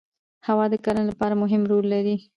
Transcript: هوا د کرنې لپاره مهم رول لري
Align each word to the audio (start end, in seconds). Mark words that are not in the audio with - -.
هوا 0.47 0.65
د 0.71 0.75
کرنې 0.83 1.03
لپاره 1.11 1.33
مهم 1.43 1.61
رول 1.71 1.85
لري 1.93 2.15